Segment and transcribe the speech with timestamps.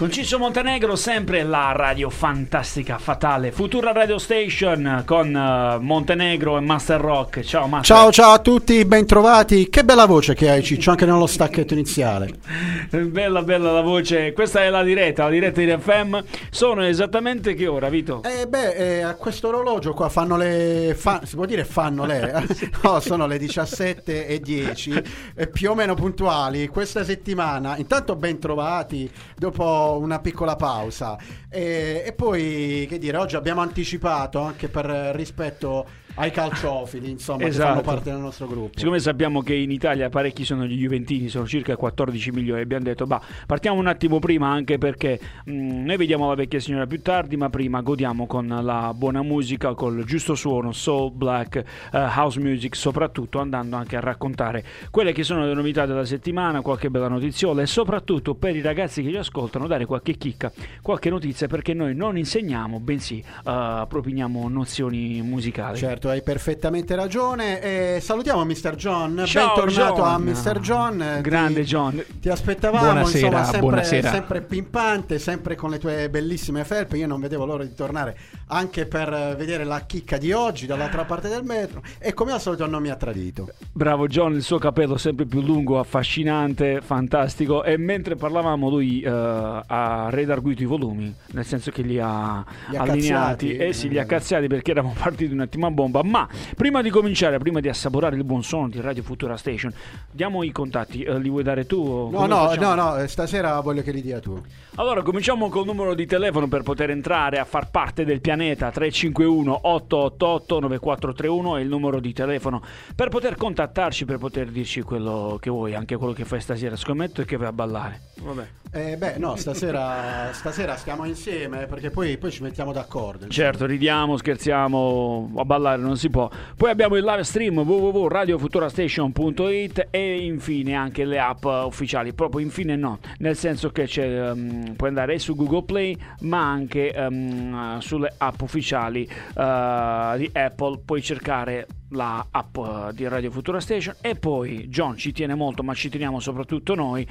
[0.00, 6.60] Con Ciccio Montenegro, sempre la radio fantastica, fatale, Futura Radio Station con eh, Montenegro e
[6.60, 7.40] Master Rock.
[7.42, 7.94] Ciao Master.
[7.94, 9.68] Ciao ciao a tutti, bentrovati.
[9.68, 12.32] Che bella voce che hai Ciccio, anche nello stacchetto iniziale.
[12.90, 14.32] Bella, bella la voce.
[14.32, 16.18] Questa è la diretta, la diretta di FM.
[16.50, 18.22] Sono esattamente che ora, Vito?
[18.22, 20.96] Eh beh, eh, a questo orologio qua fanno le...
[20.98, 22.46] fa- si può dire fanno le...
[22.82, 25.02] no, sono le 17 e 10,
[25.36, 26.66] eh, più o meno puntuali.
[26.68, 31.18] Questa settimana, intanto bentrovati dopo una piccola pausa.
[31.48, 37.52] E, e poi, che dire, oggi abbiamo anticipato anche per rispetto ai calciofili, insomma, che
[37.52, 37.80] fanno Esatto.
[37.82, 38.78] parte del nostro gruppo.
[38.78, 43.06] Siccome sappiamo che in Italia parecchi sono gli Juventini, sono circa 14 milioni, abbiamo detto,
[43.06, 47.36] bah, partiamo un attimo prima anche perché mh, noi vediamo la vecchia signora più tardi,
[47.36, 52.76] ma prima godiamo con la buona musica, col giusto suono, soul, black, eh, house music,
[52.76, 57.62] soprattutto andando anche a raccontare quelle che sono le novità della settimana, qualche bella notiziola
[57.62, 61.94] e soprattutto per i ragazzi che ci ascoltano dare qualche chicca, qualche notizia perché noi
[61.94, 65.76] non insegniamo, bensì eh, propiniamo nozioni musicali.
[65.78, 67.60] Certo, hai perfettamente ragione.
[67.60, 68.74] E salutiamo Mr.
[68.76, 69.22] John.
[69.26, 70.22] Ciao, Bentornato a John.
[70.22, 70.58] Mr.
[70.60, 71.18] John.
[71.22, 72.04] Grande ti, John.
[72.20, 74.10] Ti aspettavamo, Buonasera, insomma, sempre, buonasera.
[74.10, 76.96] sempre pimpante, sempre con le tue bellissime felpe.
[76.96, 81.28] Io non vedevo l'ora di tornare anche per vedere la chicca di oggi dall'altra parte
[81.28, 81.82] del metro.
[81.98, 83.48] E come al solito non mi ha tradito.
[83.72, 87.64] Bravo John, il suo capello sempre più lungo, affascinante, fantastico.
[87.64, 92.76] E mentre parlavamo, lui eh, ha redarguito i volumi, nel senso che li ha Li
[92.76, 93.46] ha allineati.
[93.48, 93.56] cazziati.
[93.56, 95.89] Eh sì, li ha cazziati perché eravamo partiti un attimo a bomba.
[95.90, 99.72] Ma prima di cominciare, prima di assaporare il buon suono di Radio Futura Station,
[100.10, 101.02] diamo i contatti.
[101.02, 101.80] Eh, li vuoi dare tu?
[101.80, 104.40] o No, no, no, no, eh, stasera voglio che li dia tu.
[104.76, 109.52] Allora, cominciamo col numero di telefono per poter entrare a far parte del pianeta 351
[109.62, 112.62] 888 9431 è il numero di telefono
[112.94, 116.76] per poter contattarci, per poter dirci quello che vuoi, anche quello che fai stasera.
[116.76, 118.00] Scommetto che vai a ballare.
[118.20, 118.48] Vabbè.
[118.72, 123.24] Eh, beh, no, stasera, stasera stiamo insieme perché poi, poi ci mettiamo d'accordo.
[123.24, 123.46] insomma.
[123.46, 126.30] Certo, ridiamo, scherziamo, a ballare non si può.
[126.56, 132.12] Poi abbiamo il live stream www.radiofuturastation.it e infine anche le app ufficiali.
[132.12, 137.78] Proprio infine no, nel senso che ehm, puoi andare su Google Play ma anche ehm,
[137.78, 140.80] sulle app ufficiali eh, di Apple.
[140.84, 145.62] Puoi cercare la app eh, di Radio Futura Station e poi John ci tiene molto
[145.62, 147.06] ma ci teniamo soprattutto noi.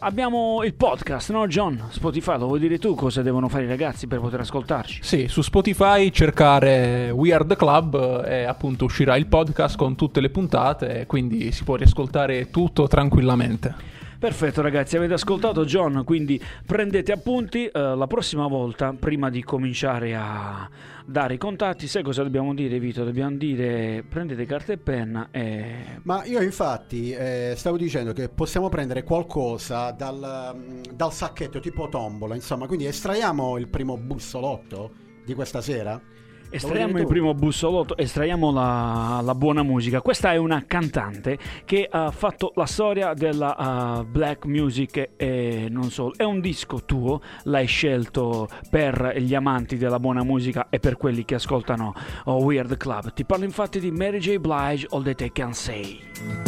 [0.00, 1.86] Abbiamo il podcast, no John?
[1.88, 5.00] Spotify, lo vuoi dire tu cosa devono fare i ragazzi per poter ascoltarci?
[5.02, 10.20] Sì, su Spotify cercare We Are the Club e appunto uscirà il podcast con tutte
[10.20, 13.95] le puntate, quindi si può riascoltare tutto tranquillamente.
[14.18, 17.66] Perfetto ragazzi, avete ascoltato John, quindi prendete appunti.
[17.66, 20.68] eh, la prossima volta, prima di cominciare a
[21.04, 23.04] dare i contatti, sai cosa dobbiamo dire Vito?
[23.04, 26.00] Dobbiamo dire prendete carta e penna e...
[26.04, 32.34] Ma io infatti eh, stavo dicendo che possiamo prendere qualcosa dal, dal sacchetto tipo tombola,
[32.34, 34.92] insomma, quindi estraiamo il primo bussolotto
[35.26, 36.00] di questa sera.
[36.48, 40.00] Estraiamo il primo bussolotto, estraiamo la, la buona musica.
[40.00, 45.90] Questa è una cantante che ha fatto la storia della uh, black music e non
[45.90, 46.14] solo.
[46.16, 51.24] È un disco tuo, l'hai scelto per gli amanti della buona musica e per quelli
[51.24, 53.12] che ascoltano oh, Weird Club.
[53.12, 54.36] Ti parlo infatti di Mary J.
[54.36, 56.45] Blige, All That I Can Say.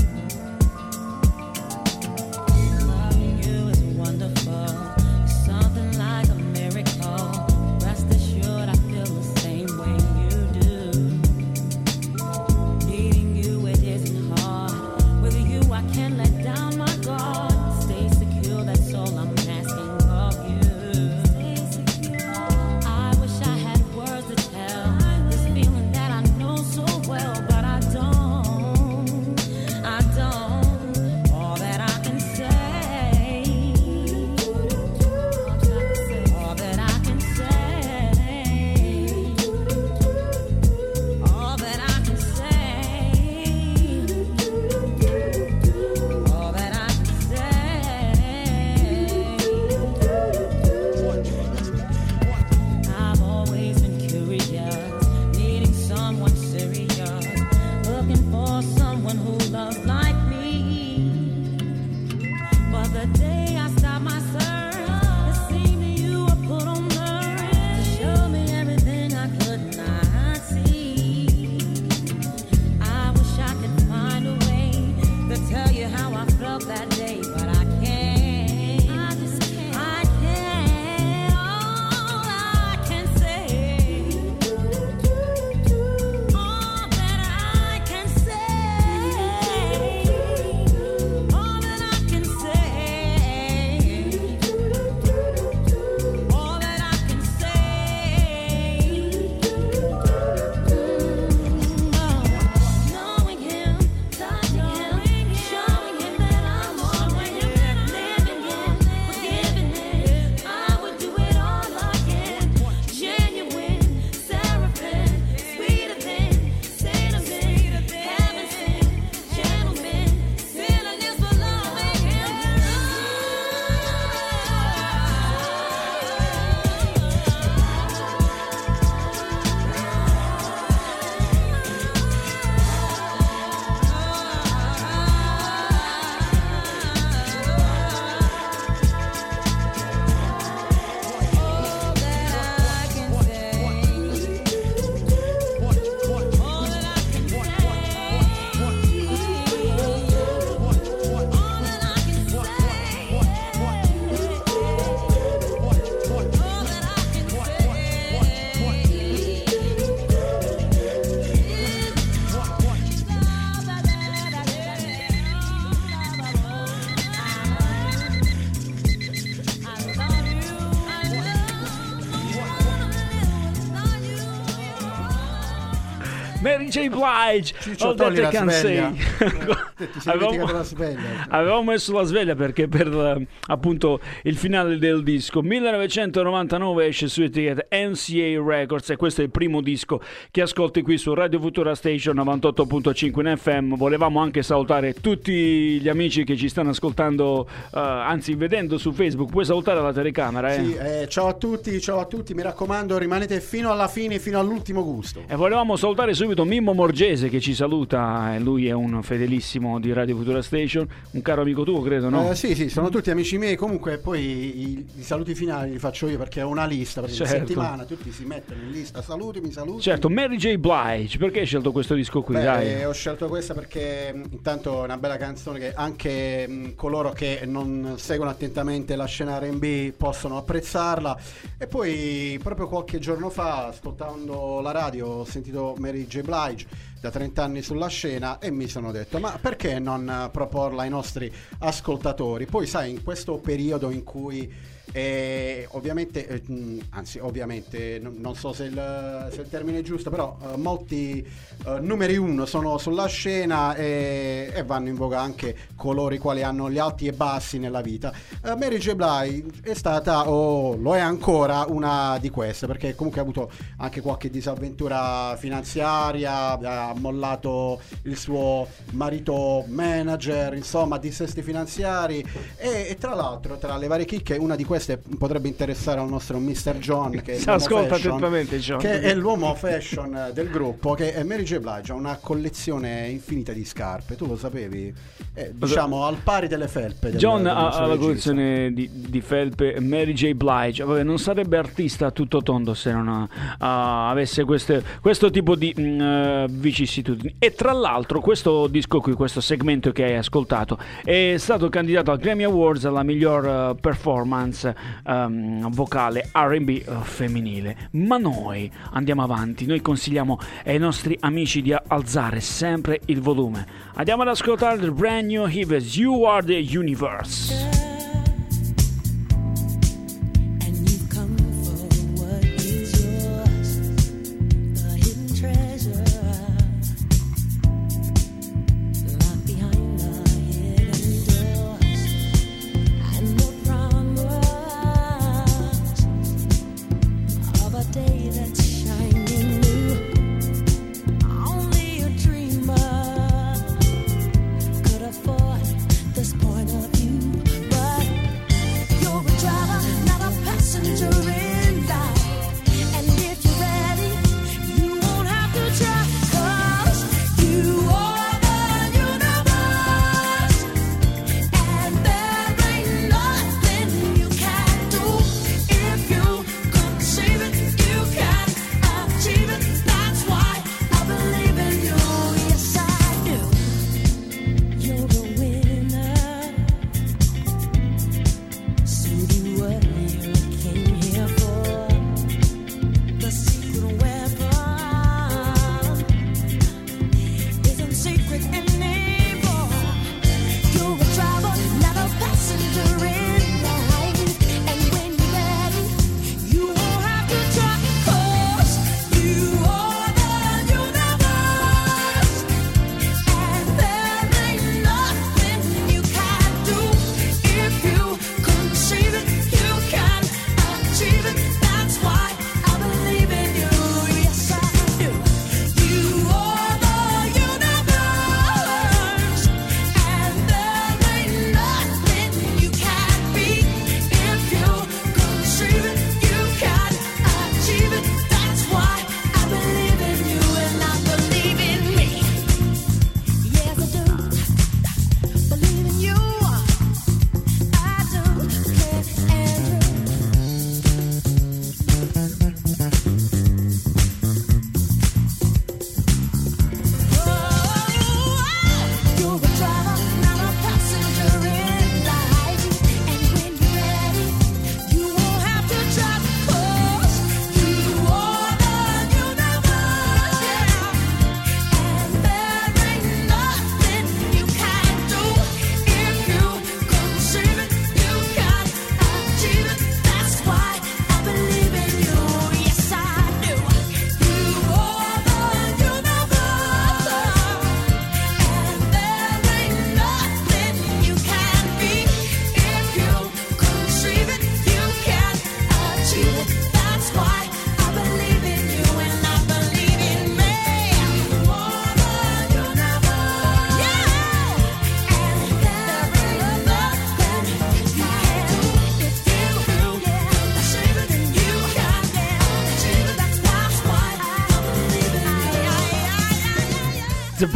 [176.74, 176.88] Mary J.
[176.88, 178.50] Blige, All That togli I Can.
[178.50, 179.54] Say.
[179.86, 181.26] Ti sei dimenticato la sveglia.
[181.28, 187.22] Avevamo messo la sveglia perché per eh, appunto il finale del disco 1999 esce su
[187.22, 190.00] etichetta NCA Records e questo è il primo disco
[190.32, 193.76] che ascolti qui su Radio Futura Station 98.5 in FM.
[193.76, 199.30] Volevamo anche salutare tutti gli amici che ci stanno ascoltando, eh, anzi vedendo su Facebook.
[199.30, 200.64] Puoi salutare la telecamera, eh?
[200.64, 204.40] Sì, eh, ciao a tutti, ciao a tutti, mi raccomando rimanete fino alla fine, fino
[204.40, 205.22] all'ultimo gusto.
[205.28, 209.92] E volevamo salutare subito Mimmo Morgese che ci saluta, e lui è un fedelissimo di
[209.92, 212.30] Radio Futura Station, un caro amico tuo, credo, no?
[212.30, 213.56] Eh, sì, sì, sono tutti amici miei.
[213.56, 217.00] Comunque, poi i, i saluti finali li faccio io perché ho una lista.
[217.02, 217.36] Perché Certo.
[217.46, 219.02] settimana tutti si mettono in lista.
[219.02, 219.82] Salutimi, saluti.
[219.82, 220.56] Certo, Mary J.
[220.56, 222.34] Blige, perché hai scelto questo disco qui?
[222.36, 222.66] Beh, Dai.
[222.66, 227.42] eh, ho scelto questa perché intanto è una bella canzone che anche mh, coloro che
[227.44, 231.18] non seguono attentamente la scena RB possono apprezzarla.
[231.58, 236.20] E poi proprio qualche giorno fa, ascoltando la radio, ho sentito Mary J.
[236.22, 236.66] Blige
[237.00, 241.32] da 30 anni sulla scena e mi sono detto ma perché non proporla ai nostri
[241.60, 242.46] ascoltatori?
[242.46, 246.42] Poi sai, in questo periodo in cui eh, ovviamente, eh,
[246.90, 251.26] anzi ovviamente, non, so se il, se il termine è giusto, però eh, molti
[251.66, 256.42] eh, numeri uno sono sulla scena e, e vanno in voga anche coloro i quali
[256.42, 258.12] hanno gli alti e bassi nella vita.
[258.42, 258.94] Eh, Mary J.
[258.94, 264.00] Blige è stata, o lo è ancora, una di queste, perché comunque ha avuto anche
[264.00, 272.24] qualche disavventura finanziaria, ha mollato il suo marito manager, insomma, dissesti finanziari
[272.56, 274.77] e, e tra l'altro, tra le varie chicche, una di queste
[275.18, 276.76] potrebbe interessare al nostro Mr.
[276.78, 278.20] John, che è ascolta fashion,
[278.58, 278.78] John.
[278.78, 281.58] che è l'uomo fashion del gruppo, che è Mary J.
[281.58, 284.92] Blige, ha una collezione infinita di scarpe, tu lo sapevi?
[285.34, 287.10] Eh, diciamo al pari delle felpe.
[287.10, 290.32] del- John del ha, la collezione di, di felpe Mary J.
[290.32, 295.30] Blige Vabbè, non sarebbe artista a tutto tondo se non ha- ha- avesse queste- questo
[295.30, 300.16] tipo di mh, eh, vicissitudini e tra l'altro questo disco qui questo segmento che hai
[300.16, 304.67] ascoltato è stato candidato al Grammy Awards alla miglior eh, performance
[305.06, 307.88] ehm, vocale R&B eh, femminile.
[307.92, 313.66] Ma noi andiamo avanti noi consigliamo ai nostri amici di alzare sempre il volume.
[313.94, 317.77] Andiamo ad ascoltare il brand new Hives You Are the Universe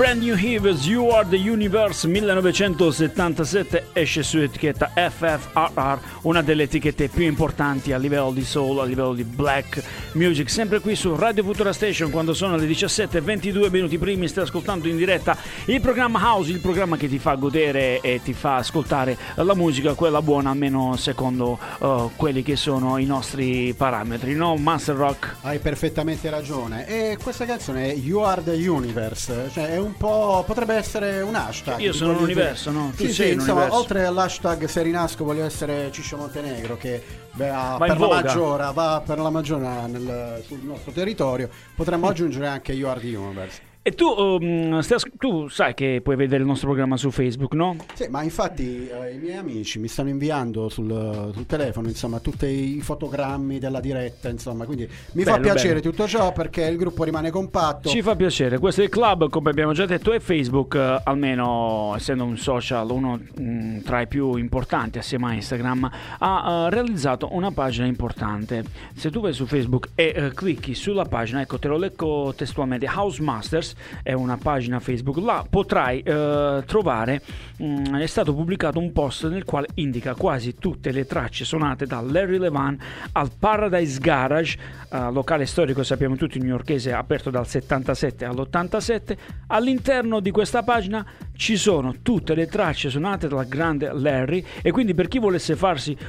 [0.03, 7.07] Brand New Heroes, You Are the Universe 1977 esce su etichetta FFRR, una delle etichette
[7.07, 9.81] più importanti a livello di soul, a livello di black
[10.14, 14.88] music, sempre qui su Radio Futura Station quando sono le 17.22 minuti primi, stai ascoltando
[14.88, 19.16] in diretta il programma House, il programma che ti fa godere e ti fa ascoltare
[19.37, 24.57] la musica, quella buona almeno secondo eh, quelli che sono i nostri parametri, no?
[24.57, 25.37] Master Rock.
[25.42, 26.87] Hai perfettamente ragione.
[26.87, 30.45] E questa canzone è You Are the Universe, cioè è un po'.
[30.47, 31.81] potrebbe essere un hashtag.
[31.81, 32.92] Io sono l'universo, no?
[32.97, 37.97] Tu Sì, sì, insomma, oltre all'hashtag Se rinasco voglio essere Ciccio Montenegro che Va in
[37.97, 42.89] per la maggiora, va per la maggiora nel- sul nostro territorio, potremmo aggiungere anche You
[42.89, 43.61] Are the Universe.
[43.85, 47.55] E tu, um, stai as- tu sai che puoi vedere il nostro programma su Facebook,
[47.55, 47.75] no?
[47.95, 52.47] Sì, ma infatti eh, i miei amici mi stanno inviando sul, sul telefono insomma tutti
[52.77, 55.91] i fotogrammi della diretta, insomma, quindi mi fa Bello, piacere bello.
[55.91, 57.89] tutto ciò perché il gruppo rimane compatto.
[57.89, 61.93] Ci fa piacere, questo è il club, come abbiamo già detto, e Facebook, eh, almeno
[61.97, 67.35] essendo un social, uno mm, tra i più importanti assieme a Instagram, ha eh, realizzato
[67.35, 68.62] una pagina importante.
[68.95, 72.87] Se tu vai su Facebook e eh, clicchi sulla pagina, ecco te lo leggo testualmente,
[72.87, 73.71] House Masters
[74.02, 77.23] è una pagina Facebook, là potrai eh, trovare,
[77.62, 82.00] mm, è stato pubblicato un post nel quale indica quasi tutte le tracce suonate da
[82.00, 82.79] Larry Levan
[83.12, 84.59] al Paradise Garage,
[84.91, 89.17] eh, locale storico sappiamo tutti newyorkese aperto dal 77 all'87.
[89.49, 94.95] All'interno di questa pagina ci sono tutte le tracce suonate dal grande Larry e quindi
[94.95, 95.57] per chi volesse,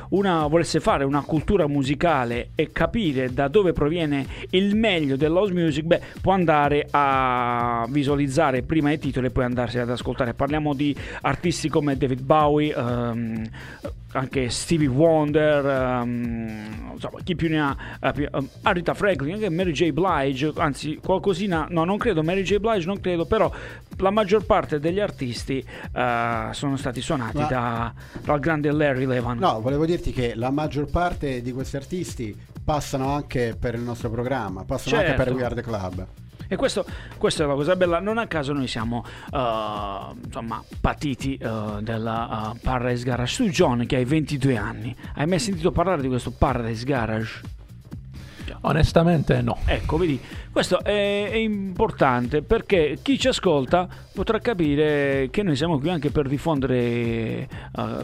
[0.10, 5.86] una, volesse fare una cultura musicale e capire da dove proviene il meglio dell'house music,
[5.86, 7.53] beh, può andare a
[7.90, 10.34] visualizzare prima i titoli e poi andarsi ad ascoltare.
[10.34, 13.44] Parliamo di artisti come David Bowie, ehm,
[14.16, 19.50] anche Stevie Wonder, ehm, insomma, chi più ne ha, eh, più- ehm, Aretha Franklin, anche
[19.50, 19.90] Mary J.
[19.92, 22.58] Blige, anzi qualcosina, no non credo, Mary J.
[22.58, 23.52] Blige non credo, però
[23.98, 27.94] la maggior parte degli artisti eh, sono stati suonati Ma- da-
[28.24, 29.38] dal grande Larry Levan.
[29.40, 34.10] No, volevo dirti che la maggior parte di questi artisti passano anche per il nostro
[34.10, 35.24] programma, passano anche Certo.
[35.24, 36.06] per We Are the Club.
[36.54, 36.86] E questo,
[37.18, 42.54] questa è la cosa bella, non a caso noi siamo eh, insomma patiti eh, della
[42.54, 43.44] eh, Paradise Garage.
[43.44, 47.42] Tu John che hai 22 anni, hai mai sentito parlare di questo Paradise Garage?
[48.62, 49.58] Onestamente no.
[49.66, 50.22] Ecco, vedi,
[50.54, 56.12] questo è, è importante perché chi ci ascolta potrà capire che noi siamo qui anche
[56.12, 57.48] per diffondere, eh,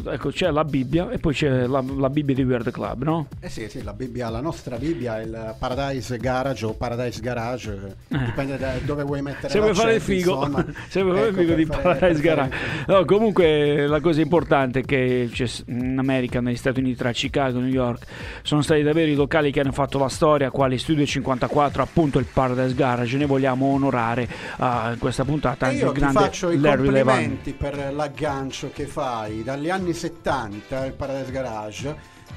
[0.05, 3.27] ecco, c'è la Bibbia e poi c'è la, la Bibbia di Weird Club, no?
[3.39, 8.17] Eh sì, sì, la Bibbia, la nostra Bibbia il Paradise Garage o Paradise Garage, eh,
[8.25, 10.65] dipende da dove vuoi mettere Se vuoi fare il figo, insomma.
[10.89, 12.55] se vuoi fare il Ecco, figo di fare- Paradise Garage.
[12.87, 15.29] No, comunque la cosa importante è che
[15.67, 18.05] in America, negli Stati Uniti, tra Chicago e New York,
[18.41, 22.25] sono stati davvero i locali che hanno fatto la storia, quali Studio 54, appunto il
[22.39, 23.17] Paradise Garage.
[23.17, 24.29] Ne vogliamo onorare
[24.60, 27.15] ah, in questa puntata E io ti faccio i Larry Levan.
[27.15, 31.96] complimenti per l'aggancio che fai dagli anni 70 il Paradise Garage.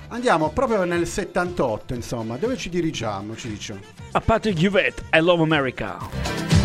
[0.08, 3.78] Andiamo proprio nel 78, insomma, dove ci dirigiamo, Ciccio?
[4.10, 6.61] A Patrick Juvette, I Love America.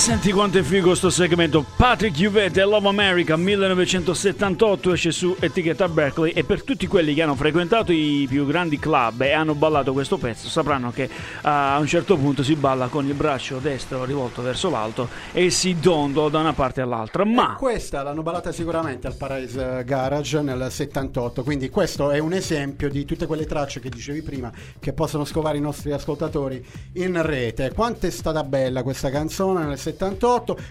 [0.00, 1.62] Senti quanto è figo sto segmento.
[1.76, 7.34] Patrick Juvette, Love America 1978 esce su etichetta Berkeley e per tutti quelli che hanno
[7.34, 11.06] frequentato i più grandi club e hanno ballato questo pezzo sapranno che
[11.42, 15.76] a un certo punto si balla con il braccio destro rivolto verso l'alto e si
[15.78, 17.26] dondola da una parte all'altra.
[17.26, 22.88] Ma Questa l'hanno ballata sicuramente al Paradise Garage nel 78, quindi questo è un esempio
[22.88, 27.70] di tutte quelle tracce che dicevi prima che possono scovare i nostri ascoltatori in rete.
[27.74, 29.88] Quanto è stata bella questa canzone nel 78,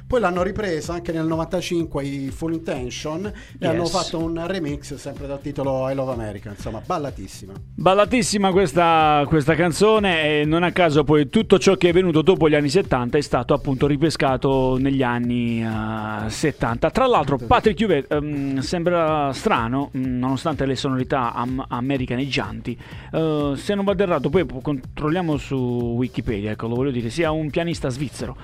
[0.08, 3.70] poi l'hanno ripresa anche nel 95 i Full Intention e Yes.
[3.70, 7.54] hanno fatto un remix sempre dal titolo I Love America, insomma, ballatissima.
[7.76, 12.48] Ballatissima questa, questa canzone e non a caso poi tutto ciò che è venuto dopo
[12.50, 16.90] gli anni 70 è stato appunto ripescato negli anni eh, 70.
[16.92, 22.78] Tra l'altro Patrick Juvet ehm, sembra strano, mh, nonostante le sonorità am- americaneggianti,
[23.12, 27.50] eh, se non vado errato, poi controlliamo su Wikipedia, ecco lo voglio dire, sia un
[27.50, 28.36] pianista svizzero.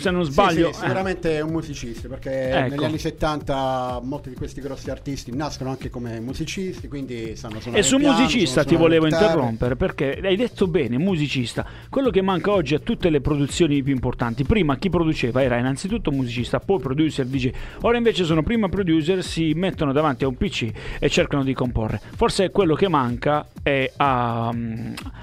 [0.00, 0.72] Se non Sì, sbaglio...
[0.72, 2.74] sì, sicuramente è un musicista perché Ecco.
[2.74, 7.82] negli anni 70 molti di questi grossi artisti nascono anche come musicisti, quindi sanno suonare
[7.82, 11.64] E su piano, musicista ti volevo interrompere perché hai detto bene, musicista.
[11.88, 14.44] Quello che manca oggi a tutte le produzioni più importanti.
[14.44, 17.50] Prima chi produceva era innanzitutto musicista, poi producer, DJ.
[17.82, 22.00] Ora invece sono prima producer, si mettono davanti a un PC e cercano di comporre.
[22.16, 24.54] Forse quello che manca è a-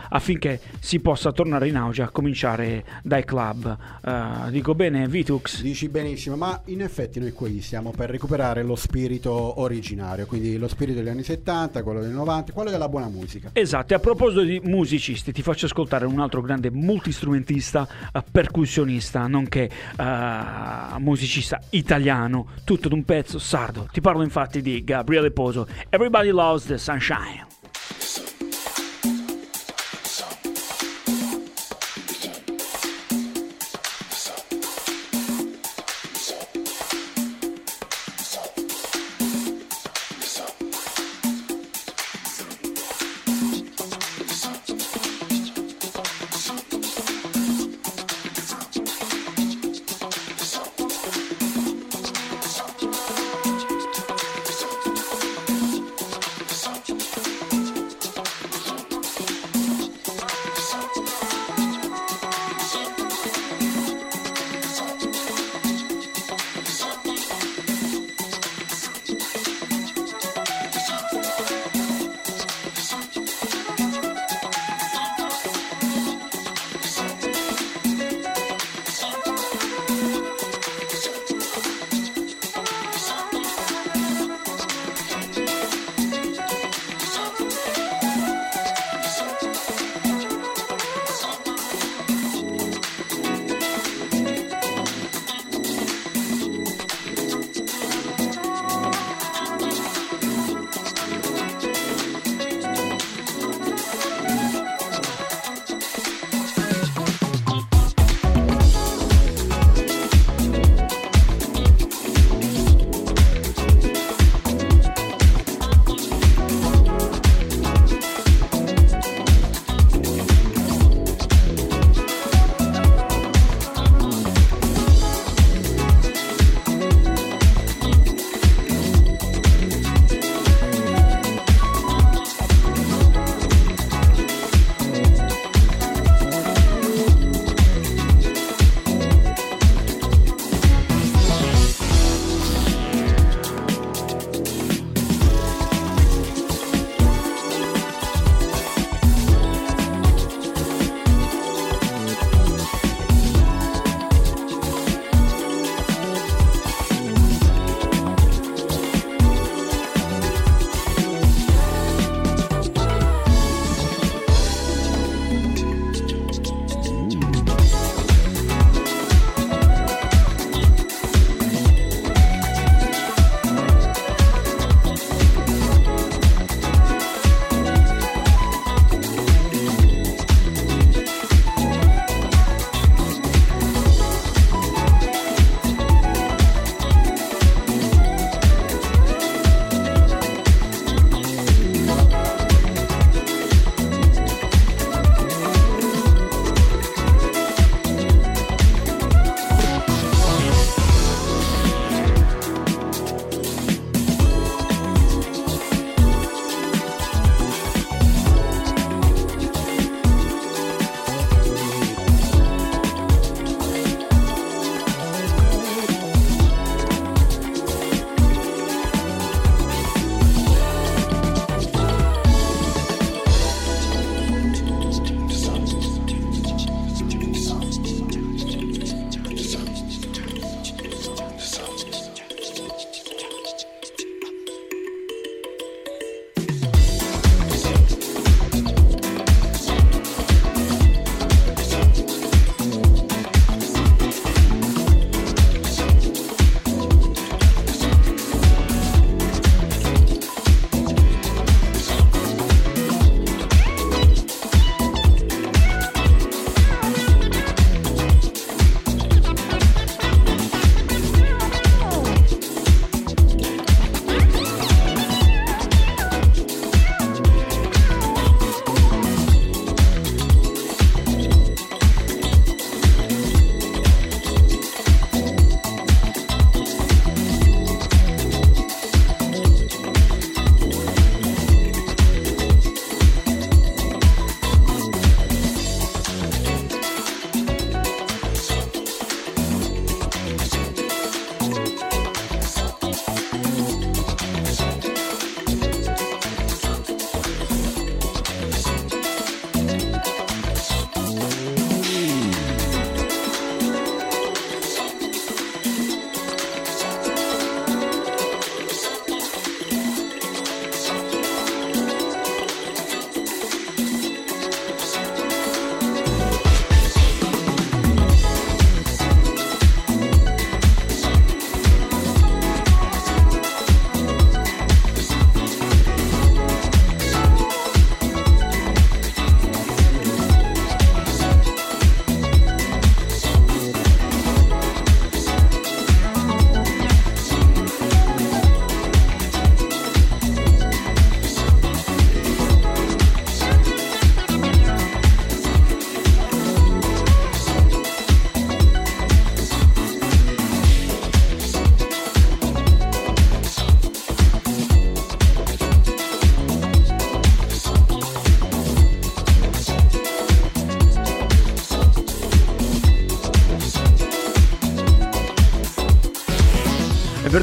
[0.10, 3.78] affinché si possa tornare in auge a cominciare dai club.
[4.06, 5.62] Eh, dico bene, Vitux?
[5.62, 10.68] Dici benissimo, ma in effetti noi qui stiamo per recuperare lo spirito originario, quindi lo
[10.68, 13.52] spirito degli anni 70, quello del 90, quello della buona musica.
[13.54, 19.28] Esatto, e a proposito di musicisti, ti faccio ascoltare un altro grande multistrumentista, eh, percussionista,
[19.28, 23.88] nonché eh, musicista italiano, tutto d'un pezzo sardo.
[23.92, 25.68] Ti parlo infatti di Gabriele Poso.
[25.90, 26.80] Everybody loves the.
[26.80, 27.55] Sunshine.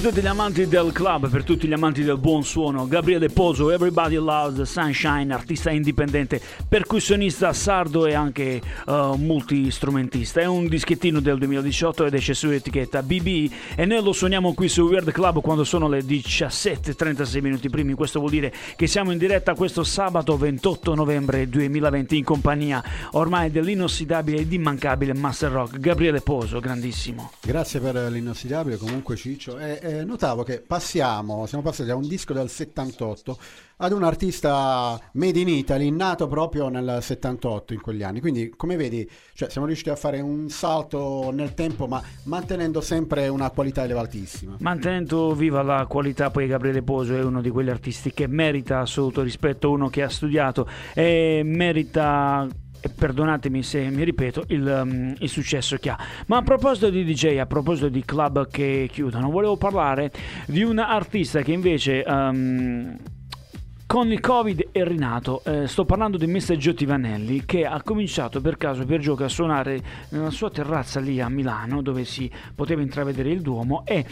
[0.02, 4.16] Tutti gli amanti del club, per tutti gli amanti del buon suono, Gabriele Poso, Everybody
[4.16, 6.40] Loves Sunshine, artista indipendente,
[6.72, 10.40] percussionista sardo e anche uh, multistrumentista.
[10.40, 14.70] È un dischettino del 2018 ed esce su etichetta BB e noi lo suoniamo qui
[14.70, 17.92] su Weird Club quando sono le 17.36 minuti primi.
[17.92, 23.50] Questo vuol dire che siamo in diretta questo sabato 28 novembre 2020 in compagnia ormai
[23.50, 27.32] dell'inossidabile ed immancabile Master Rock Gabriele Poso, grandissimo.
[27.42, 29.58] Grazie per l'inossidabile, comunque Ciccio.
[29.58, 33.38] E, e notavo che passiamo, siamo passati da un disco del 78
[33.82, 38.20] ad un artista made in Italy, nato proprio nel 78 in quegli anni.
[38.20, 43.26] Quindi, come vedi, cioè, siamo riusciti a fare un salto nel tempo, ma mantenendo sempre
[43.26, 44.56] una qualità elevatissima.
[44.60, 49.22] Mantenendo viva la qualità, poi Gabriele Poso è uno di quegli artisti che merita assoluto
[49.22, 52.46] rispetto, uno che ha studiato e merita
[52.84, 55.98] e perdonatemi se mi ripeto, il, um, il successo che ha.
[56.26, 60.12] Ma a proposito di DJ, a proposito di club che chiudono, volevo parlare
[60.46, 62.04] di un artista che invece...
[62.06, 62.96] um,
[63.92, 65.42] con il Covid è rinato.
[65.44, 66.56] Eh, sto parlando di Mr.
[66.56, 71.20] Giotti Vanelli che ha cominciato per caso per gioco a suonare nella sua terrazza lì
[71.20, 74.02] a Milano dove si poteva intravedere il Duomo e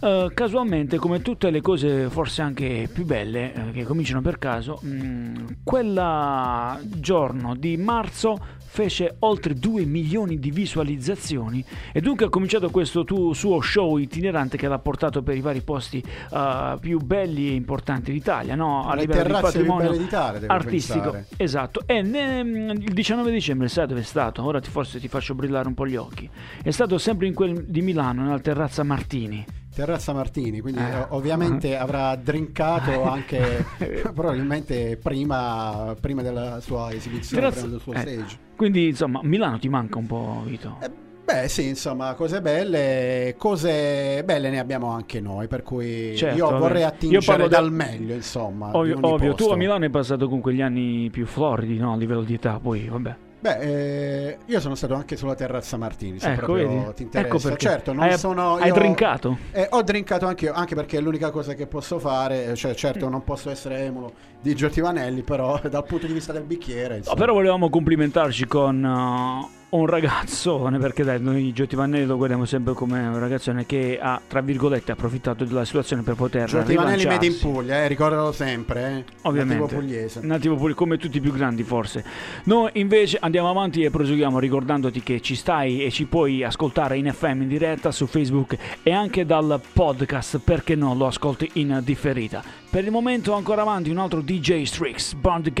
[0.00, 4.80] eh, casualmente come tutte le cose forse anche più belle eh, che cominciano per caso,
[4.82, 8.36] mh, quel giorno di marzo
[8.76, 14.58] fece oltre 2 milioni di visualizzazioni e dunque ha cominciato questo tuo, suo show itinerante
[14.58, 18.86] che l'ha portato per i vari posti eh, più belli e importanti d'Italia, no?
[18.86, 21.10] a Le livello di patrimonio d'Italia, artistico.
[21.10, 21.26] pensare.
[21.38, 24.44] Esatto, e ne- il 19 dicembre sai dove è stato?
[24.44, 26.28] Ora ti, forse ti faccio brillare un po' gli occhi.
[26.62, 29.42] È stato sempre in quel di Milano, nella terrazza Martini.
[29.76, 30.84] Terrazza Martini, quindi Eh.
[31.00, 33.62] eh, ovviamente avrà drinkato anche
[34.14, 38.38] probabilmente prima, prima della sua esibizione, Grazie- prima del suo eh, stage.
[38.56, 40.78] Quindi insomma, Milano ti manca un po', Vito.
[40.80, 40.90] Eh,
[41.26, 46.56] Beh sì, insomma, cose belle, cose belle ne abbiamo anche noi, per cui Certo, io
[46.56, 48.70] vorrei Io attingere del- dal meglio, insomma.
[48.76, 49.34] Ovvio, ovvio.
[49.34, 51.92] tu a Milano hai passato comunque gli anni più floridi, no?
[51.94, 53.16] A livello di età, poi vabbè.
[53.46, 56.94] Beh, eh, io sono stato anche sulla terrazza Martini, se Ecco, proprio vedi?
[56.94, 57.48] ti interessa.
[57.48, 57.56] Ecco.
[57.56, 59.38] Certo, non hai, sono hai io- drinkato?
[59.52, 63.08] Eh, ho drinkato anche io, anche perché è l'unica cosa che posso fare, cioè certo
[63.08, 67.02] non posso essere emulo di Giotti Vanelli, però dal punto di vista del bicchiere...
[67.06, 72.44] No, però volevamo complimentarci con uh, un ragazzone, perché dai, noi Giotti Vanelli lo guardiamo
[72.44, 77.04] sempre come un ragazzone che ha, tra virgolette, approfittato della situazione per poter Giotti Vanelli
[77.04, 77.38] made in.
[77.38, 79.12] Puglia, eh, ricordalo sempre, eh.
[79.22, 80.20] Ovviamente, Nativo pugliese.
[80.22, 82.04] nativo pugli- come tutti i più grandi forse.
[82.44, 87.12] Noi invece andiamo avanti e proseguiamo ricordandoti che ci stai e ci puoi ascoltare in
[87.12, 92.42] FM in diretta su Facebook e anche dal podcast perché no lo ascolti in differita.
[92.70, 95.52] Per il momento ancora avanti un altro DJ Strix, Burn the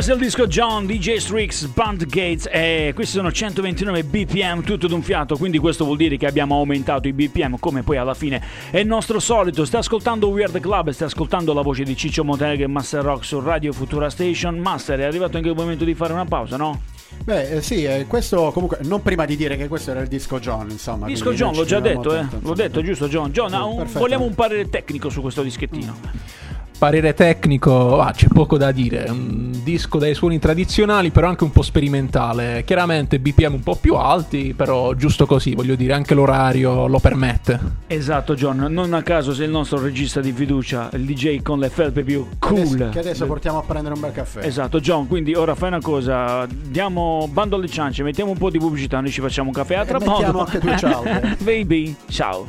[0.00, 4.86] questo è il disco John, DJ Strix, Band Gates e questi sono 129 BPM tutto
[4.86, 8.42] d'un fiato, quindi questo vuol dire che abbiamo aumentato i BPM come poi alla fine
[8.70, 9.66] è il nostro solito.
[9.66, 13.40] Stai ascoltando Weird Club, stai ascoltando la voce di Ciccio Montega e Master Rock su
[13.40, 14.56] Radio Futura Station.
[14.56, 16.80] Master, è arrivato anche il momento di fare una pausa, no?
[17.22, 20.40] Beh, eh, sì, eh, questo comunque, non prima di dire che questo era il disco
[20.40, 21.08] John, insomma.
[21.08, 22.24] Disco John, l'ho già detto, eh.
[22.40, 23.32] L'ho detto, giusto John?
[23.32, 26.39] John, ha un- vogliamo un parere tecnico su questo dischettino.
[26.80, 29.04] Parere tecnico, ah, c'è poco da dire.
[29.10, 32.64] Un disco dai suoni tradizionali, però anche un po' sperimentale.
[32.64, 37.60] Chiaramente BPM un po' più alti, però giusto così, voglio dire, anche l'orario lo permette.
[37.86, 41.68] Esatto John, non a caso sei il nostro regista di fiducia, il DJ con le
[41.68, 42.60] felpe più cool.
[42.60, 44.46] Adesso- che adesso portiamo a prendere un bel caffè.
[44.46, 48.56] Esatto, John, quindi ora fai una cosa, diamo bando alle ciance, mettiamo un po' di
[48.56, 50.38] pubblicità, noi ci facciamo un caffè a tra mettiamo poco.
[50.38, 51.36] anche due ciao, eh.
[51.40, 52.46] Baby, ciao.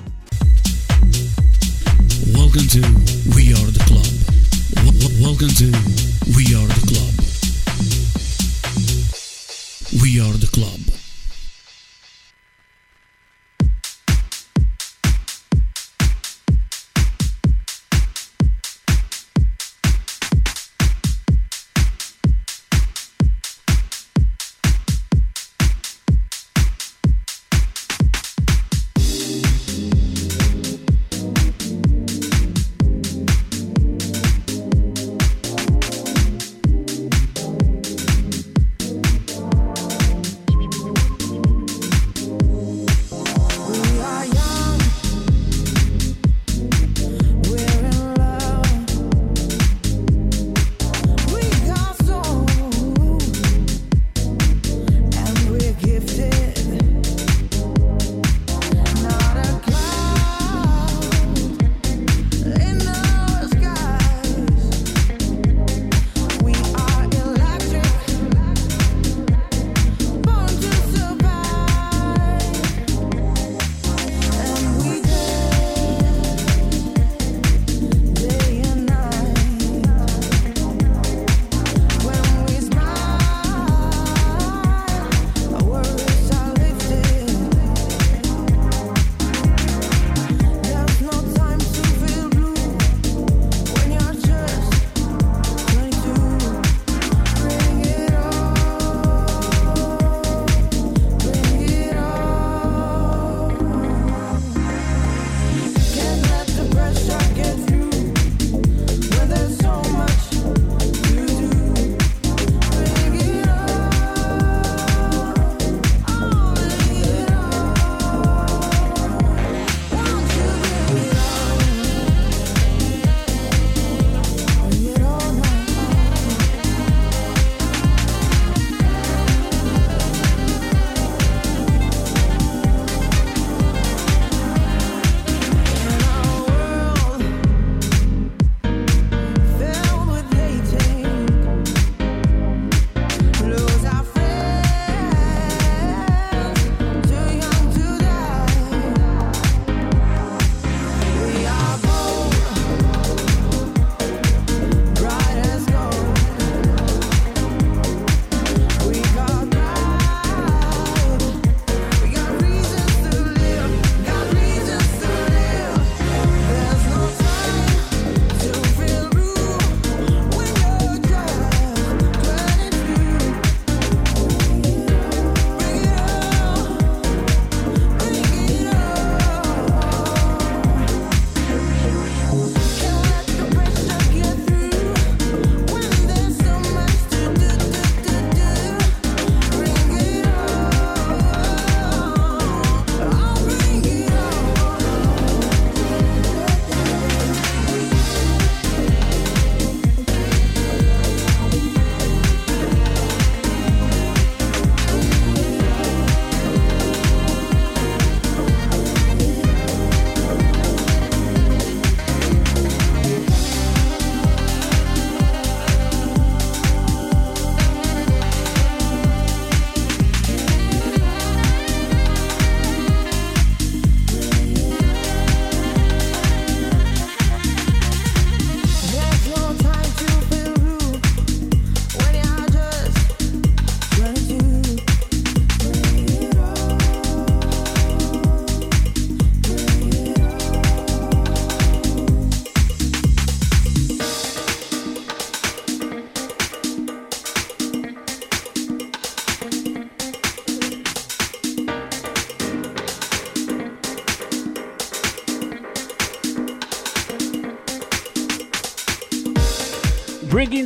[2.34, 2.80] Welcome to
[5.22, 5.66] welcome to
[6.36, 6.71] We Are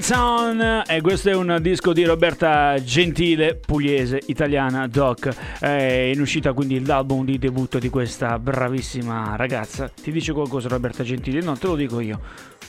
[0.09, 5.29] Sound e questo è un disco di Roberta Gentile, pugliese, italiana, doc.
[5.59, 9.89] È in uscita quindi l'album di debutto di questa bravissima ragazza.
[9.89, 11.41] Ti dice qualcosa Roberta Gentile?
[11.41, 12.19] No, te lo dico io.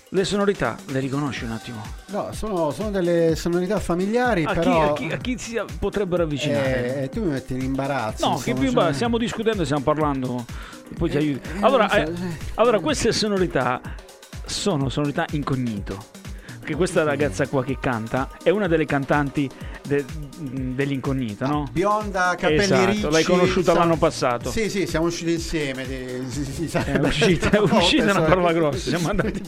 [0.09, 1.83] Le sonorità le riconosci un attimo?
[2.07, 4.91] No, sono, sono delle sonorità familiari, A chi, però...
[4.91, 7.03] a chi- a chi si potrebbero avvicinare?
[7.03, 8.27] eh, tu mi metti in imbarazzo.
[8.31, 10.43] No, che più cioè- stiamo discutendo, stiamo parlando.
[10.97, 11.49] Poi ti Eh, aiuto.
[11.51, 12.37] eh, Allora, so, eh, eh.
[12.55, 13.79] allora, queste sonorità
[14.47, 16.25] sono sonorità incognito.
[16.67, 19.49] Perché questa ragazza qua che canta è una delle cantanti
[19.87, 20.05] de-
[20.41, 21.69] dell'incognito, no?
[21.71, 23.09] Bionda, capelli Esatto, ricci.
[23.09, 24.51] l'hai conosciuta sa- l'anno passato.
[24.51, 25.85] Sì, sì, siamo usciti insieme.
[25.87, 28.89] si- si- si- È uscita, è uscita una parola grossa.
[28.89, 29.41] Siamo andati.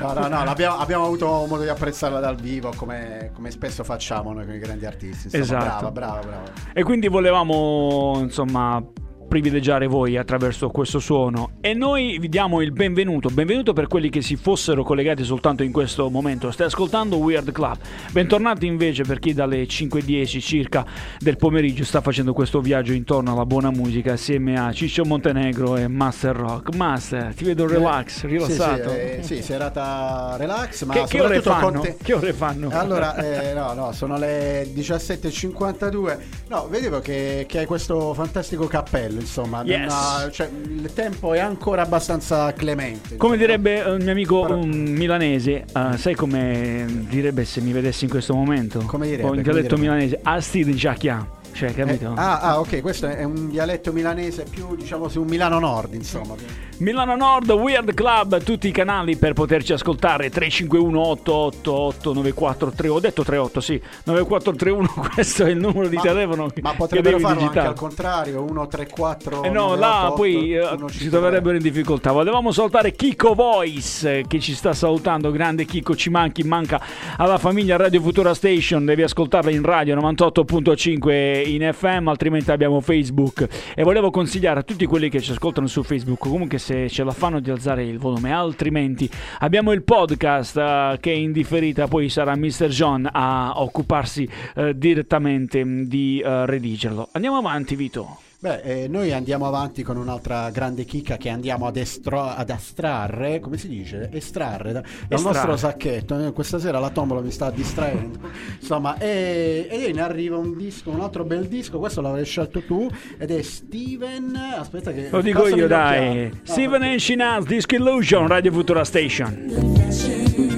[0.00, 4.44] No, no, no, abbiamo avuto modo di apprezzarla dal vivo come, come spesso facciamo noi
[4.44, 5.36] con i grandi artisti.
[5.36, 5.90] Insomma, Esatto.
[5.92, 6.52] Brava, brava, brava.
[6.72, 8.82] E quindi volevamo, insomma,
[9.26, 14.22] privilegiare voi attraverso questo suono e noi vi diamo il benvenuto, benvenuto per quelli che
[14.22, 16.50] si fossero collegati soltanto in questo momento.
[16.50, 17.76] Stai ascoltando Weird Club.
[18.12, 20.86] Bentornati invece per chi dalle 5:10 circa
[21.18, 25.88] del pomeriggio sta facendo questo viaggio intorno alla buona musica assieme a Ciccio Montenegro e
[25.88, 26.74] Master Rock.
[26.74, 28.90] Master, ti vedo relax, rilassato.
[28.90, 31.80] Sì, sì, eh, sì, serata relax, ma che, che ore fanno?
[31.80, 32.68] te- Che ore fanno?
[32.70, 33.16] Allora,
[33.50, 36.18] eh, no, no, sono le 17.52.
[36.48, 39.62] No, vedevo che, che hai questo fantastico cappello, insomma.
[39.64, 39.92] Yes.
[39.92, 43.16] ha- cioè, il tempo è ancora abbastanza clemente.
[43.16, 43.56] Come insomma.
[43.58, 48.10] direbbe un mio amico Però- un milanese, eh, sai come direbbe se mi vedessi in
[48.10, 48.80] questo momento?
[48.86, 49.80] Come direbbe, O in come dialetto direbbe?
[49.82, 51.30] milanese, Astrid Giacchia.
[51.52, 52.12] Cioè, Eh, capito?
[52.14, 56.34] ah, ah, ok, questo è un dialetto milanese più, diciamo, su un Milano Nord, insomma.
[56.78, 63.22] Milano Nord, Weird Club, tutti i canali per poterci ascoltare 351 888 9431 ho detto
[63.24, 67.38] 38 sì 9431 questo è il numero di Ma- telefono che- Ma potrebbero devi farlo
[67.38, 72.12] anche digitare al contrario, 134 Eh no, là poi eh, si troverebbero in difficoltà.
[72.12, 75.30] Volevamo salutare Kiko Voice eh, che ci sta salutando.
[75.30, 76.78] Grande Kiko, ci manchi, manca
[77.16, 78.84] alla famiglia Radio Futura Station.
[78.84, 83.46] Devi ascoltarla in radio 98.5 in FM, altrimenti abbiamo Facebook.
[83.74, 87.12] E volevo consigliare a tutti quelli che ci ascoltano su Facebook, comunque se ce la
[87.12, 89.08] fanno di alzare il volume, altrimenti
[89.38, 92.66] abbiamo il podcast eh, che in differita poi sarà Mr.
[92.66, 97.08] John a occuparsi eh, direttamente mh, di eh, redigerlo.
[97.12, 98.25] Andiamo avanti, Vito.
[98.46, 103.40] Beh, eh, noi andiamo avanti con un'altra grande chicca che andiamo ad, estro- ad estrarre,
[103.40, 104.08] come si dice?
[104.12, 105.20] Estrarre da- dal Estrarre.
[105.48, 106.26] nostro sacchetto.
[106.28, 108.20] Eh, Questa sera la tombola mi sta distraendo.
[108.60, 111.80] Insomma, e, e ne arriva un disco, un altro bel disco.
[111.80, 112.88] Questo l'avrei scelto tu
[113.18, 114.36] ed è Steven.
[114.58, 116.28] Aspetta, che Lo dico io, dai.
[116.28, 120.54] No, Steven and Shinaz, Disc Illusion, Radio Futura Station.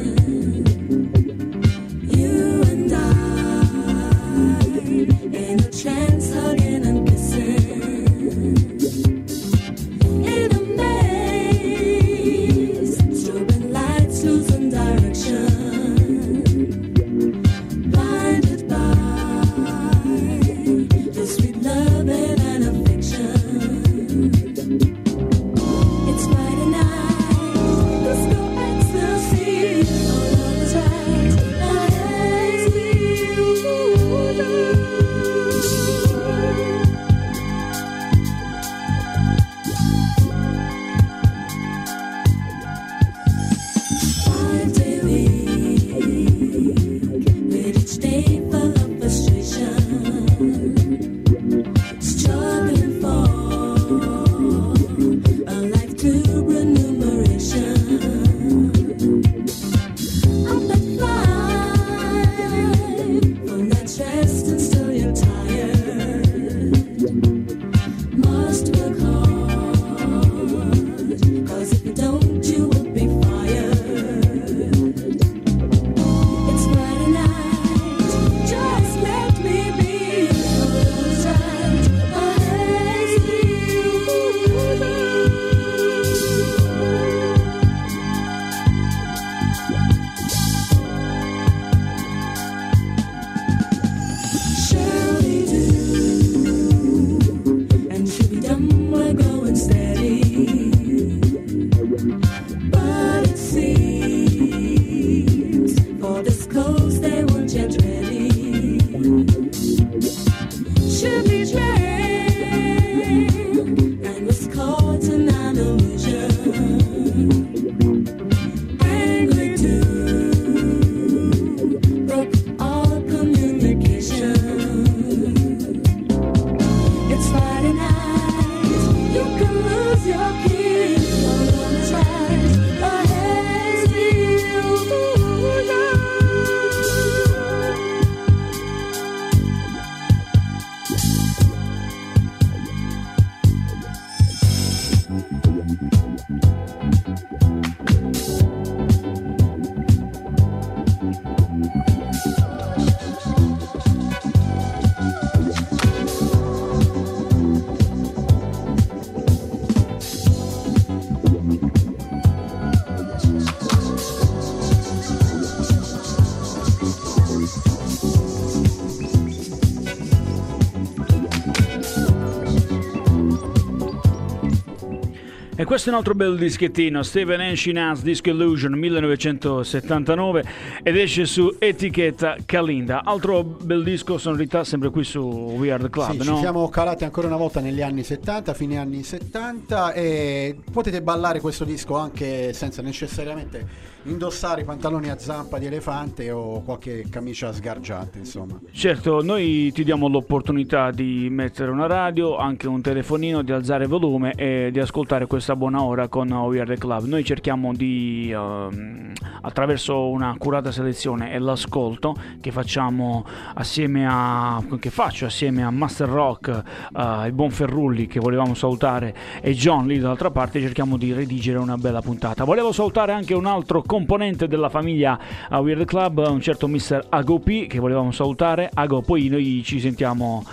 [175.78, 180.44] Questo è un altro bel dischettino, Steven Enchinaz Disco Illusion 1979
[180.82, 183.04] ed esce su etichetta Kalinda.
[183.04, 186.34] Altro bel disco sonorità sempre qui su We Are The Club, Sì, no?
[186.34, 191.38] ci siamo calati ancora una volta negli anni 70, fine anni 70 e potete ballare
[191.38, 197.52] questo disco anche senza necessariamente indossare i pantaloni a zampa di elefante o qualche camicia
[197.52, 198.58] sgargiante, insomma.
[198.72, 203.90] Certo, noi ti diamo l'opportunità di mettere una radio, anche un telefonino, di alzare il
[203.90, 207.04] volume e di ascoltare questa buona ora con We Are The Club.
[207.04, 209.12] Noi cerchiamo di, ehm,
[209.42, 216.08] attraverso una curata selezione e l'ascolto che facciamo assieme a, che faccio assieme a Master
[216.08, 216.62] Rock,
[216.96, 221.58] eh, il buon Ferrulli che volevamo salutare e John lì dall'altra parte, cerchiamo di redigere
[221.58, 222.44] una bella puntata.
[222.44, 225.18] Volevo salutare anche un altro componente della famiglia
[225.50, 227.06] We Are The Club, un certo Mr.
[227.08, 228.70] Ago P che volevamo salutare.
[228.72, 230.44] Ago, poi noi ci sentiamo,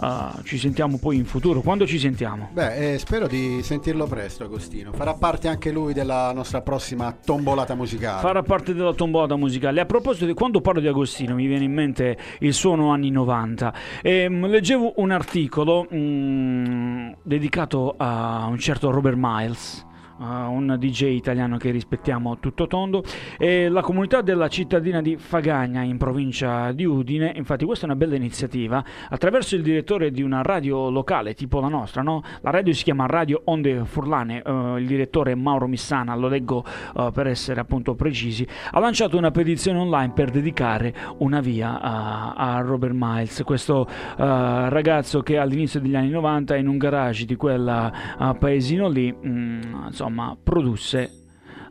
[0.00, 1.60] uh, ci sentiamo poi in futuro.
[1.60, 2.50] Quando ci sentiamo?
[2.52, 4.92] Beh, eh, spero di sentirlo presto, Agostino.
[4.92, 8.20] Farà parte anche lui della nostra prossima tombolata musicale.
[8.20, 9.80] Farà parte della tombolata musicale.
[9.80, 13.74] A proposito di quando parlo di Agostino, mi viene in mente il suono anni 90.
[14.02, 19.90] Ehm, leggevo un articolo mm, dedicato a un certo Robert Miles.
[20.22, 23.02] Un DJ italiano che rispettiamo tutto tondo
[23.38, 27.98] e la comunità della cittadina di Fagagna in provincia di Udine infatti questa è una
[27.98, 32.22] bella iniziativa attraverso il direttore di una radio locale tipo la nostra no?
[32.40, 36.64] la radio si chiama Radio Onde Furlane uh, il direttore Mauro Missana lo leggo
[36.94, 42.34] uh, per essere appunto precisi ha lanciato una petizione online per dedicare una via a,
[42.34, 47.90] a Robert Miles questo ragazzo che all'inizio degli anni 90 in un garage di quel
[48.38, 50.11] paesino lì mh, insomma
[50.42, 51.18] produsse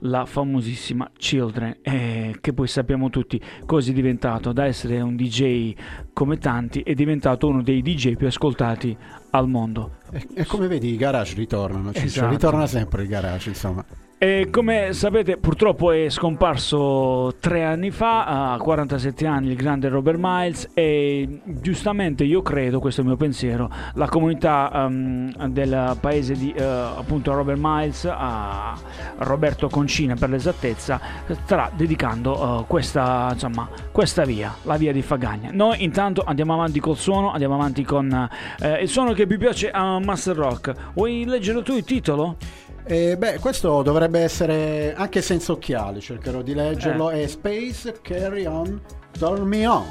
[0.04, 5.76] la famosissima Children eh, che poi sappiamo tutti cosa è diventato da essere un DJ
[6.14, 8.98] come tanti è diventato uno dei DJ più ascoltati
[9.32, 9.98] al mondo.
[10.12, 12.30] E, e come vedi i garage ritornano Esatto.
[12.30, 13.86] ritorna sempre il garage insomma
[14.24, 20.20] E come sapete, purtroppo è scomparso tre anni fa, a 47 anni, il grande Robert
[20.22, 20.70] Miles.
[20.76, 26.54] E giustamente io credo, questo è il mio pensiero, la comunità ehm, del paese di
[26.56, 28.78] eh, appunto Robert Miles, a
[29.18, 31.02] Roberto Concina per l'esattezza,
[31.44, 35.50] starà dedicando eh, questa, insomma, questa via, la via di Fagagna.
[35.52, 39.72] Noi intanto andiamo avanti col suono, andiamo avanti con eh, il suono che più piace
[39.72, 40.92] a Master Rock.
[40.94, 42.38] Vuoi leggere tu il titolo?
[42.84, 47.12] E beh, questo dovrebbe essere anche senza occhiali, cercherò di leggerlo.
[47.12, 47.24] Eh.
[47.24, 48.82] È Space Carry On,
[49.18, 49.86] Turn Me On.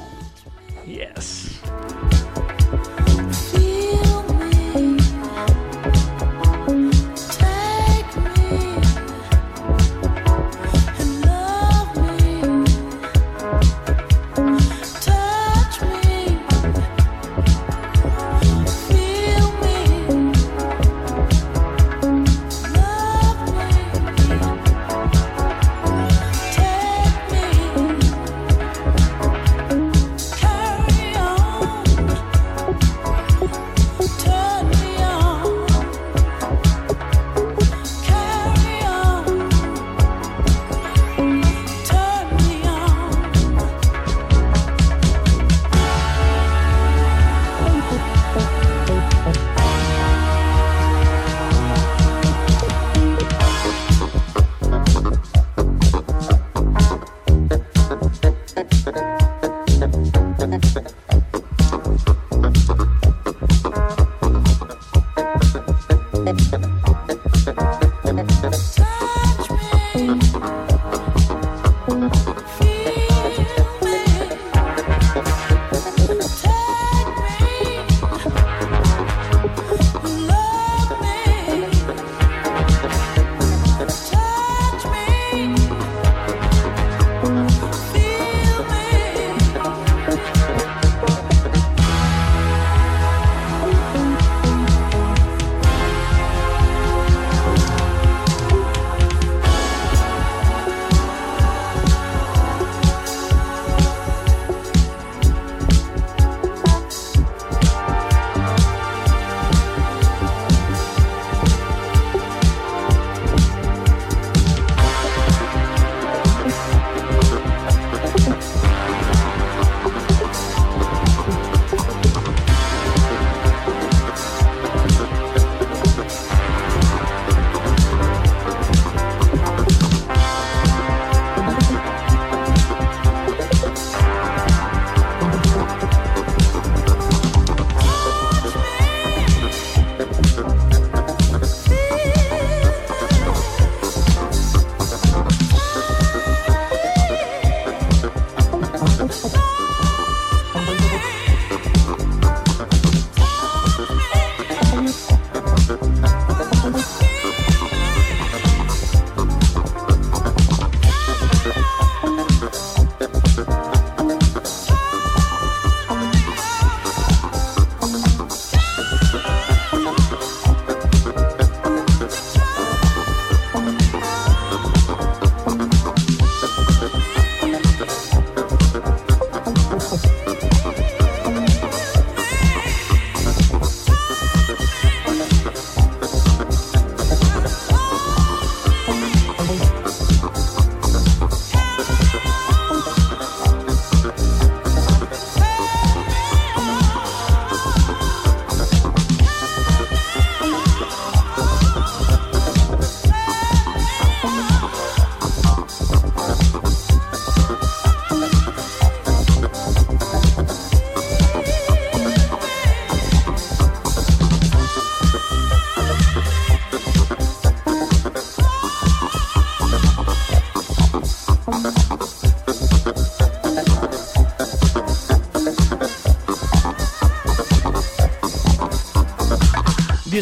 [0.85, 1.59] Yes.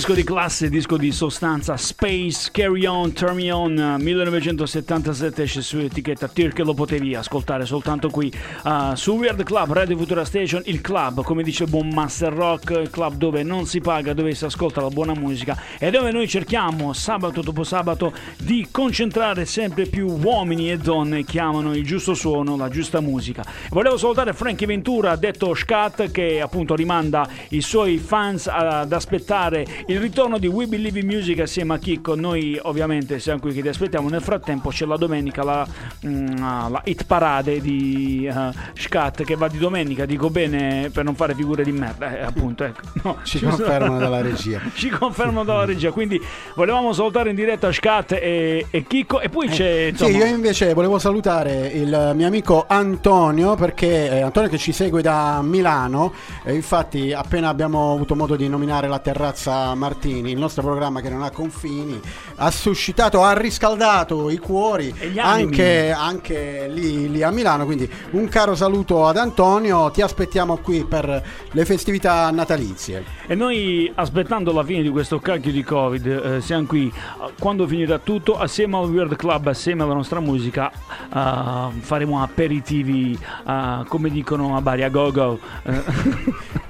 [0.10, 5.62] Disco di classe, disco di sostanza, Space, Carry On, Turn Me On, eh, 1977 esce
[5.62, 8.32] su etichetta Tir che lo potevi ascoltare soltanto qui
[8.66, 12.90] eh, su Weird Club, Radio Futura Station, il club, come dice buon Master Rock, il
[12.90, 16.92] club dove non si paga, dove si ascolta la buona musica e dove noi cerchiamo
[16.94, 22.58] sabato dopo sabato di concentrare sempre più uomini e donne che amano il giusto suono,
[22.58, 23.44] la giusta musica.
[23.70, 29.98] Volevo salutare Frankie Ventura, detto Scat, che appunto rimanda i suoi fans ad aspettare il
[30.00, 32.16] ritorno di We Believe in Music assieme a Chicco.
[32.16, 34.10] Noi ovviamente siamo qui che ti aspettiamo.
[34.10, 35.68] Nel frattempo c'è la domenica la,
[36.06, 41.16] mm, la hit parade di uh, Scat che va di domenica, dico bene per non
[41.16, 42.64] fare figure di merda, eh, appunto.
[42.64, 42.82] Ecco.
[43.10, 44.60] No, Ci confermano dalla regia.
[44.74, 45.92] ci confermano dalla regia.
[45.92, 46.22] Quindi
[46.56, 49.22] volevamo salutare in diretta Scat e, e Chicco.
[49.22, 49.88] E poi c'è.
[49.92, 54.72] Insomma, Sì, io invece volevo salutare il mio amico Antonio perché eh, Antonio che ci
[54.74, 60.38] segue da Milano, eh, infatti appena abbiamo avuto modo di nominare la terrazza Martini, il
[60.38, 62.00] nostro programma che non ha confini,
[62.36, 68.56] ha suscitato, ha riscaldato i cuori anche, anche lì, lì a Milano, quindi un caro
[68.56, 73.04] saluto ad Antonio, ti aspettiamo qui per le festività natalizie.
[73.26, 76.94] E noi aspettando la fine di questo cacchio di Covid, eh, siamo qui
[77.40, 83.18] quando finirà tutto, assieme al Weird Club, assieme alla nostra musica, eh, faremo aperitivi,
[83.48, 85.40] eh, come dicono a Bari, a go go.
[85.64, 85.82] Eh,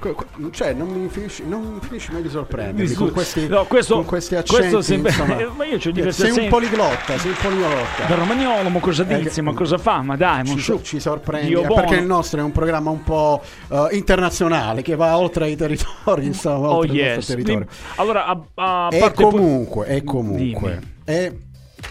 [0.00, 3.94] co- Cioè, non mi finisci, non finisci mai di sorprendermi Mi con questi, no, questo-
[3.96, 4.82] con questi questo accenti.
[4.82, 5.38] sembra- insomma.
[5.38, 6.54] eh, ma io c'ho diversi Sei un accenti.
[6.54, 8.04] poliglotta, sei un poliglotta.
[8.08, 9.40] da romagnolo, ma cosa Eh, dici?
[9.42, 10.02] Ma cosa fa?
[10.02, 10.80] Ma dai, ci, su.
[10.82, 15.16] ci sorprendi eh, perché il nostro è un programma un po' eh, internazionale che va
[15.18, 17.26] oltre i territori, insomma, Oh yes.
[17.26, 17.66] territorio.
[17.96, 21.38] Allora, a, a E comunque, e comunque, e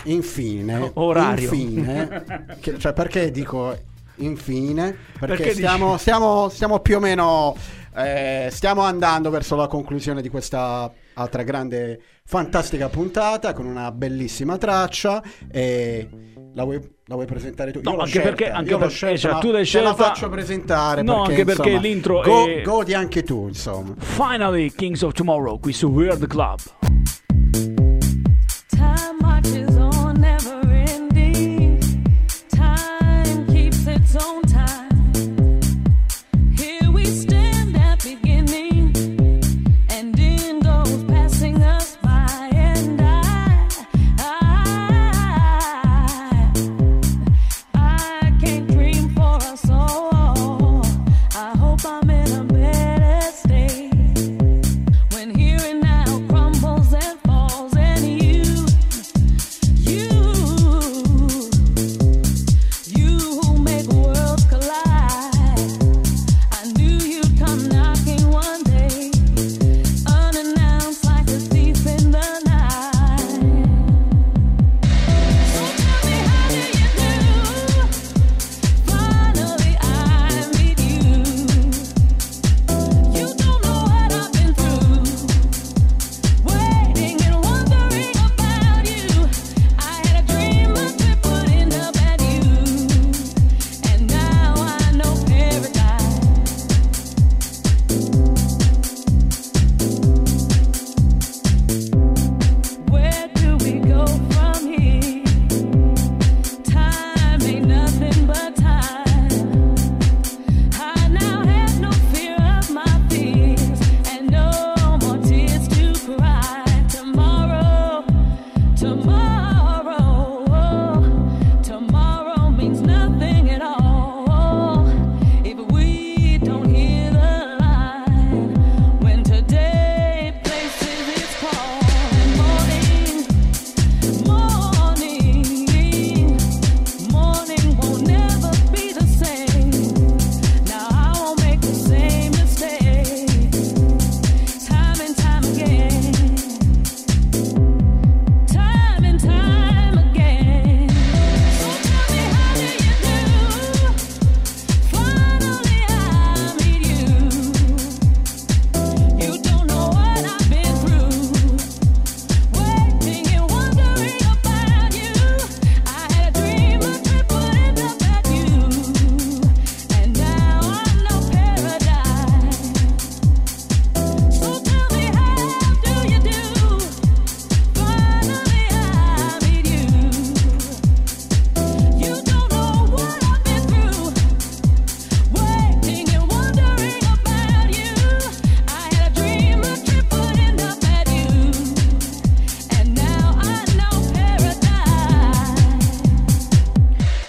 [0.03, 1.43] infine, Orario.
[1.51, 2.23] infine,
[2.59, 3.75] che- cioè perché dico
[4.17, 4.95] infine?
[5.19, 7.55] Perché, Perché stiamo, stiamo, stiamo più o meno,
[7.95, 14.57] eh, stiamo andando verso la conclusione di questa altra grande, fantastica puntata con una bellissima
[14.57, 16.07] traccia e
[16.53, 17.81] la vuoi, la vuoi presentare tu?
[17.83, 21.01] No, anche scelta, perché- anche perché, scelta, ma tu l'hai te la scelta- faccio presentare
[21.01, 23.93] No, perché, anche perché insomma, l'intro go- è- godi anche tu, insomma.
[23.97, 26.59] Finally, Kings of Tomorrow, qui su Weird Club.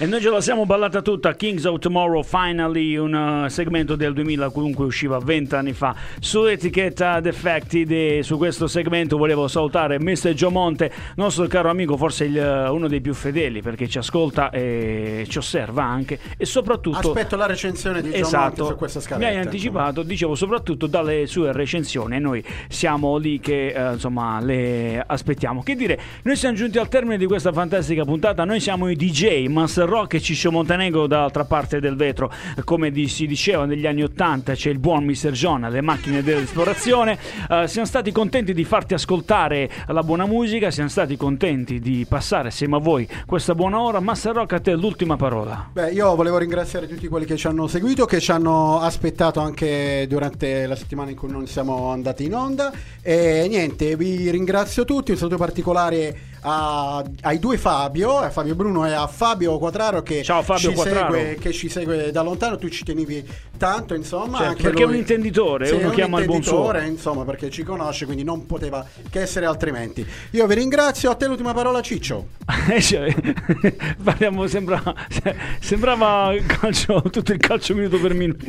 [0.01, 1.35] Noi ce la siamo ballata tutta.
[1.35, 5.95] Kings of Tomorrow, finally, un uh, segmento del 2000, comunque usciva 20 anni fa.
[6.21, 10.33] Su etichetta Defected, e su questo segmento volevo salutare Mr.
[10.33, 15.27] Giomonte, nostro caro amico, forse il, uh, uno dei più fedeli perché ci ascolta e
[15.29, 16.19] ci osserva anche.
[16.39, 16.97] E soprattutto.
[16.97, 19.31] Aspetto la recensione di Esatto, su questa mi scaletta.
[19.31, 25.05] hai anticipato, dicevo soprattutto dalle sue recensioni e noi siamo lì che eh, insomma le
[25.07, 25.63] aspettiamo.
[25.63, 29.47] Che dire, noi siamo giunti al termine di questa fantastica puntata, noi siamo i DJ,
[29.49, 32.33] Master Rock e Ciccio Montenegro dall'altra parte del vetro,
[32.65, 35.33] come di- si diceva negli anni 80 c'è il buon Mr.
[35.33, 37.19] John alle macchine dell'esplorazione,
[37.51, 42.49] Eh, siamo stati contenti di farti ascoltare la buona musica, siamo stati contenti di passare
[42.49, 45.69] assieme a voi questa buona ora, Master Rock a te l'ultima parola.
[45.73, 50.07] Beh, io volevo ringraziare tutti quelli che ci hanno seguito, che ci hanno aspettato anche
[50.09, 52.73] durante la settimana in cui non siamo andati in onda.
[53.03, 55.11] E niente, vi ringrazio tutti.
[55.11, 60.23] Un saluto particolare a- ai due Fabio, a Fabio Bruno e a Fabio Quatraro che,
[60.23, 61.13] Ciao, Fabio ci, Quattraro.
[61.15, 62.57] segue, che ci segue da lontano.
[62.57, 63.27] Tu ci tenevi
[63.57, 64.39] tanto, insomma.
[64.39, 66.77] Certo, anche perché è lui- un intenditore, Sì, uno è un chiama il buon suo.
[66.81, 70.05] insomma, perché ci conosce, quindi non poteva che essere altrimenti.
[70.33, 71.11] Io vi ringrazio.
[71.11, 72.27] A te l'ultima parola, Ciccio.
[72.71, 73.13] Eh, cioè,
[74.03, 74.83] parliamo, sembra,
[75.61, 78.45] sembrava calcio, tutto il calcio minuto per minuto.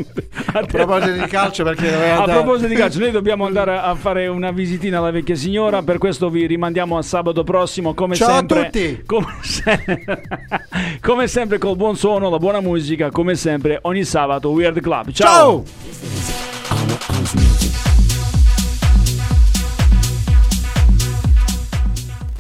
[0.53, 4.51] A proposito di calcio, perché a proposito di calcio, noi dobbiamo andare a fare una
[4.51, 5.81] visitina alla vecchia signora.
[5.81, 7.80] Per questo vi rimandiamo a sabato prossimo.
[7.81, 9.03] Come Ciao a sempre, tutti!
[9.05, 9.83] Come, se-
[11.01, 13.11] come sempre, col buon suono, la buona musica.
[13.11, 15.11] Come sempre, ogni sabato, Weird Club.
[15.11, 15.63] Ciao!
[15.65, 16.71] Ciao!